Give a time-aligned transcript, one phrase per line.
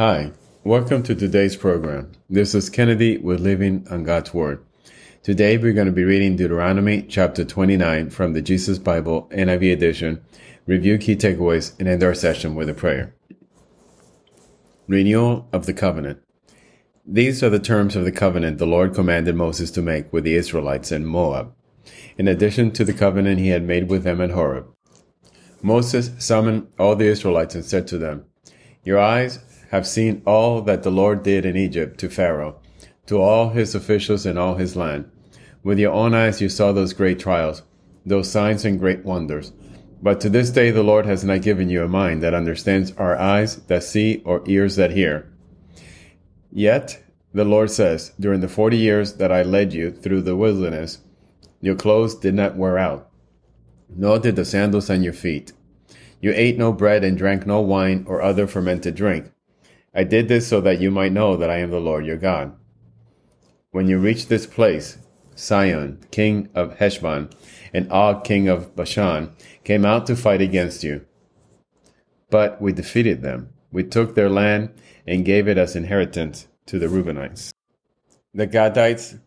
[0.00, 0.32] Hi,
[0.64, 2.12] welcome to today's program.
[2.30, 4.64] This is Kennedy with Living on God's Word.
[5.22, 10.24] Today we're going to be reading Deuteronomy chapter 29 from the Jesus Bible NIV edition,
[10.64, 13.14] review key takeaways, and end our session with a prayer.
[14.88, 16.22] Renewal of the Covenant.
[17.04, 20.34] These are the terms of the covenant the Lord commanded Moses to make with the
[20.34, 21.52] Israelites in Moab,
[22.16, 24.66] in addition to the covenant he had made with them at Horeb.
[25.60, 28.24] Moses summoned all the Israelites and said to them,
[28.82, 29.40] Your eyes
[29.70, 32.60] have seen all that the Lord did in Egypt to Pharaoh,
[33.06, 35.08] to all his officials and all his land.
[35.62, 37.62] With your own eyes you saw those great trials,
[38.04, 39.52] those signs and great wonders.
[40.02, 43.16] But to this day the Lord has not given you a mind that understands our
[43.16, 45.30] eyes that see or ears that hear.
[46.50, 47.00] Yet
[47.32, 50.98] the Lord says, During the forty years that I led you through the wilderness,
[51.60, 53.08] your clothes did not wear out,
[53.88, 55.52] nor did the sandals on your feet.
[56.20, 59.30] You ate no bread and drank no wine or other fermented drink.
[59.94, 62.56] I did this so that you might know that I am the Lord your God.
[63.72, 64.98] When you reach this place,
[65.34, 67.30] Sihon, king of Heshbon,
[67.72, 69.32] and Og, king of Bashan,
[69.64, 71.04] came out to fight against you.
[72.30, 73.50] But we defeated them.
[73.72, 74.70] We took their land
[75.06, 77.52] and gave it as inheritance to the Reubenites,
[78.32, 79.18] the Gadites,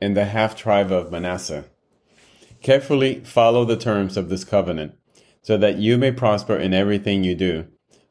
[0.00, 1.64] and the half tribe of Manasseh.
[2.62, 4.94] Carefully follow the terms of this covenant,
[5.42, 7.66] so that you may prosper in everything you do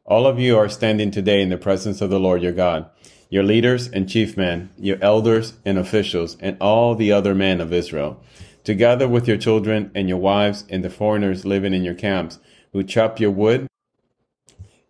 [0.06, 2.88] all of you are standing today in the presence of the Lord your God,
[3.30, 7.73] your leaders and chief men, your elders and officials, and all the other men of
[7.73, 8.22] Israel,
[8.64, 12.38] together with your children and your wives and the foreigners living in your camps,
[12.72, 13.67] who chop your wood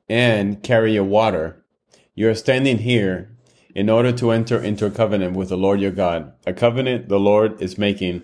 [0.09, 1.63] and carry your water.
[2.13, 3.31] You are standing here
[3.73, 7.19] in order to enter into a covenant with the Lord your God, a covenant the
[7.19, 8.21] Lord is making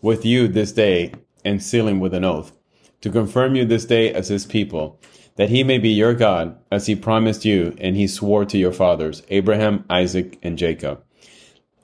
[0.00, 1.14] with you this day
[1.44, 2.52] and sealing with an oath,
[3.00, 5.00] to confirm you this day as his people
[5.38, 8.72] that he may be your God, as he promised you and he swore to your
[8.72, 11.00] fathers, Abraham, Isaac, and Jacob.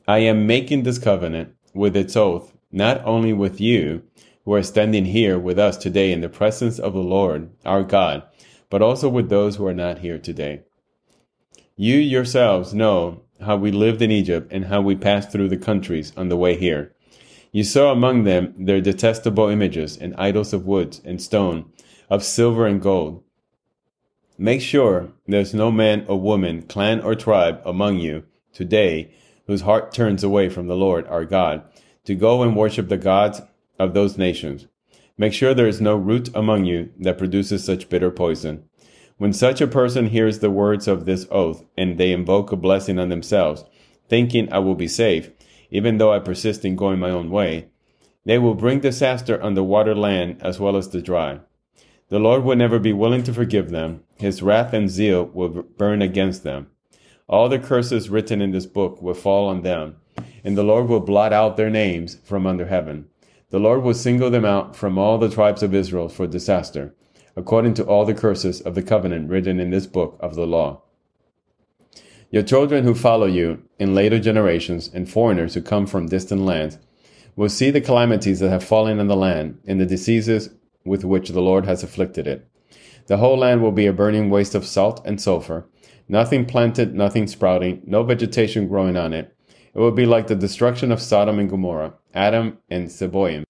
[0.09, 4.03] I am making this covenant with its oath, not only with you,
[4.45, 8.25] who are standing here with us today in the presence of the Lord, our God,
[8.71, 10.63] but also with those who are not here today.
[11.77, 16.13] You yourselves know how we lived in Egypt and how we passed through the countries
[16.17, 16.93] on the way here.
[17.53, 21.71] You saw among them their detestable images and idols of wood and stone,
[22.11, 23.23] of silver and gold
[24.37, 29.15] Make sure there's no man or woman, clan or tribe among you today
[29.47, 31.63] whose heart turns away from the Lord our God
[32.05, 33.43] to go and worship the gods
[33.79, 34.67] of those nations.
[35.17, 38.65] Make sure there is no root among you that produces such bitter poison.
[39.19, 42.99] When such a person hears the words of this oath and they invoke a blessing
[42.99, 43.65] on themselves,
[44.09, 45.31] thinking I will be safe,
[45.71, 47.69] even though I persist in going my own way,
[48.25, 51.39] they will bring disaster on the water land as well as the dry.
[52.09, 54.04] The Lord will never be willing to forgive them.
[54.17, 56.69] His wrath and zeal will burn against them.
[57.27, 59.97] All the curses written in this book will fall on them,
[60.45, 63.07] and the Lord will blot out their names from under heaven.
[63.51, 66.95] The Lord will single them out from all the tribes of Israel for disaster,
[67.37, 70.83] according to all the curses of the covenant written in this book of the law.
[72.31, 76.79] Your children who follow you in later generations and foreigners who come from distant lands
[77.37, 80.51] will see the calamities that have fallen on the land and the diseases
[80.85, 82.49] with which the Lord has afflicted it.
[83.07, 85.67] The whole land will be a burning waste of salt and sulfur,
[86.09, 89.37] nothing planted, nothing sprouting, no vegetation growing on it.
[89.75, 93.45] It will be like the destruction of Sodom and Gomorrah, Admah and Zeboyim,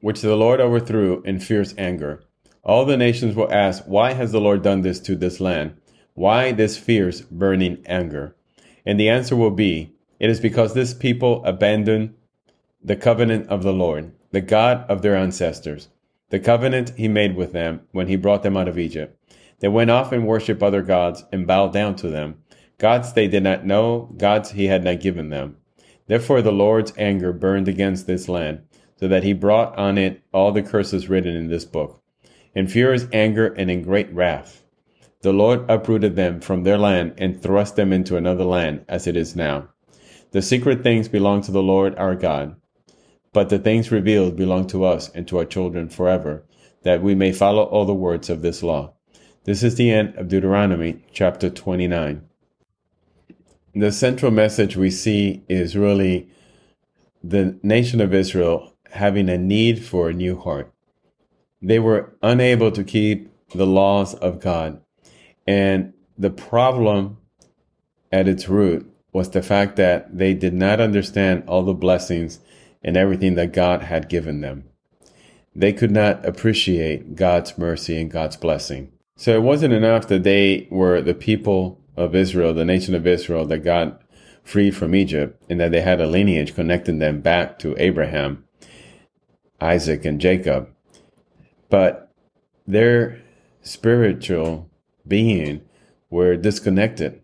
[0.00, 2.24] which the Lord overthrew in fierce anger.
[2.64, 5.80] All the nations will ask, Why has the Lord done this to this land?
[6.14, 8.34] Why this fierce, burning anger?
[8.84, 12.14] And the answer will be, It is because this people abandoned
[12.82, 15.88] the covenant of the Lord, the God of their ancestors
[16.30, 19.16] the covenant he made with them when he brought them out of Egypt.
[19.58, 22.36] They went off and worshiped other gods and bowed down to them,
[22.78, 25.56] gods they did not know, gods he had not given them.
[26.06, 28.60] Therefore the Lord's anger burned against this land,
[28.96, 32.02] so that he brought on it all the curses written in this book.
[32.54, 34.64] In furious anger and in great wrath,
[35.22, 39.16] the Lord uprooted them from their land and thrust them into another land, as it
[39.16, 39.68] is now.
[40.30, 42.56] The secret things belong to the Lord our God
[43.32, 46.44] but the things revealed belong to us and to our children forever,
[46.82, 48.92] that we may follow all the words of this law.
[49.44, 52.22] This is the end of Deuteronomy chapter 29.
[53.74, 56.28] The central message we see is really
[57.22, 60.72] the nation of Israel having a need for a new heart.
[61.62, 64.80] They were unable to keep the laws of God.
[65.46, 67.18] And the problem
[68.10, 72.40] at its root was the fact that they did not understand all the blessings
[72.82, 74.64] and everything that God had given them.
[75.54, 78.92] They could not appreciate God's mercy and God's blessing.
[79.16, 83.44] So it wasn't enough that they were the people of Israel, the nation of Israel
[83.46, 83.98] that God
[84.42, 88.44] freed from Egypt, and that they had a lineage connecting them back to Abraham,
[89.60, 90.70] Isaac, and Jacob.
[91.68, 92.10] But
[92.66, 93.20] their
[93.62, 94.70] spiritual
[95.06, 95.60] being
[96.08, 97.20] were disconnected.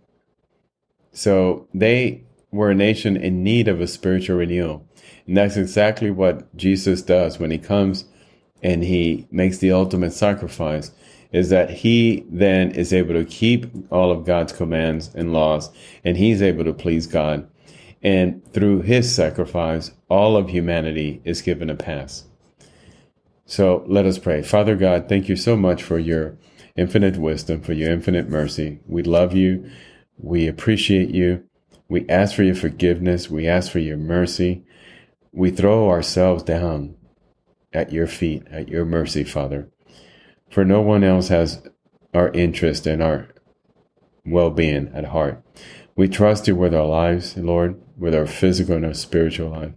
[1.13, 2.25] So they
[2.57, 4.87] were a nation in need of a spiritual renewal.
[5.27, 8.05] And that's exactly what Jesus does when he comes
[8.63, 10.91] and he makes the ultimate sacrifice
[11.33, 15.71] is that he then is able to keep all of God's commands and laws
[16.05, 17.49] and he's able to please God.
[18.03, 22.25] And through his sacrifice, all of humanity is given a pass.
[23.45, 24.43] So let us pray.
[24.43, 26.37] Father God, thank you so much for your
[26.77, 28.81] infinite wisdom, for your infinite mercy.
[28.87, 29.69] We love you.
[30.19, 31.45] We appreciate you.
[31.89, 33.31] We ask for your forgiveness.
[33.31, 34.65] We ask for your mercy.
[35.33, 36.97] We throw ourselves down
[37.73, 39.69] at your feet, at your mercy, Father.
[40.51, 41.63] For no one else has
[42.15, 43.29] our interest and our
[44.25, 45.43] well being at heart.
[45.95, 49.73] We trust you with our lives, Lord, with our physical and our spiritual life.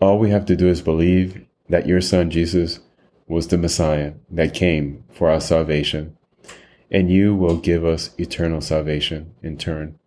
[0.00, 2.80] All we have to do is believe that your Son Jesus
[3.26, 6.16] was the Messiah that came for our salvation,
[6.90, 9.98] and you will give us eternal salvation in turn.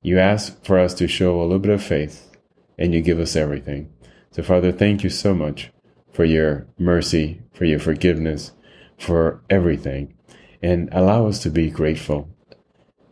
[0.00, 2.30] You ask for us to show a little bit of faith,
[2.78, 3.92] and you give us everything.
[4.30, 5.72] So, Father, thank you so much
[6.12, 8.52] for your mercy, for your forgiveness,
[8.96, 10.14] for everything,
[10.62, 12.28] and allow us to be grateful.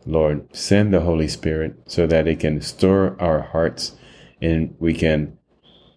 [0.05, 3.97] Lord, send the Holy Spirit so that it can stir our hearts
[4.41, 5.37] and we can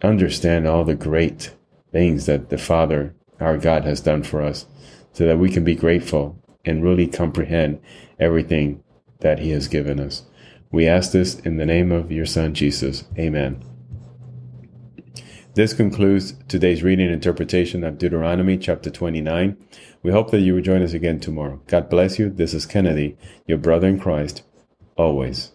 [0.03, 1.55] understand all the great
[1.93, 4.67] things that the Father, our God, has done for us,
[5.13, 7.81] so that we can be grateful and really comprehend
[8.19, 8.83] everything
[9.21, 10.23] that He has given us.
[10.73, 13.05] We ask this in the name of your Son, Jesus.
[13.19, 13.61] Amen.
[15.55, 19.57] This concludes today's reading and interpretation of Deuteronomy chapter 29.
[20.05, 21.61] We hope that you will join us again tomorrow.
[21.67, 22.31] God bless you.
[22.31, 24.45] This is Kennedy, your brother in Christ,
[24.97, 25.51] always.